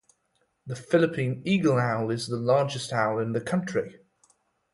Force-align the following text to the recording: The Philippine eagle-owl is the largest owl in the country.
The 0.65 0.75
Philippine 0.75 1.43
eagle-owl 1.45 2.09
is 2.09 2.25
the 2.25 2.37
largest 2.37 2.91
owl 2.91 3.19
in 3.19 3.33
the 3.33 3.39
country. 3.39 3.99